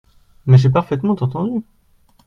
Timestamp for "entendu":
1.13-1.61